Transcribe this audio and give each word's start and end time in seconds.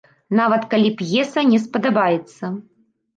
Нават 0.37 0.63
калі 0.71 0.87
п'еса 1.01 1.43
не 1.49 1.59
спадабаецца. 1.65 2.51